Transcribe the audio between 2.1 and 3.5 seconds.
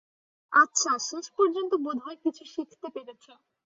কিছু শিখতে পেরেছো।